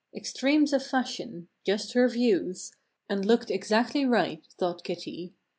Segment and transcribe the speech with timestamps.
[0.15, 2.71] Extremes of fashion—^just her views—
[3.07, 5.35] And looked exactly right, thought Kitty.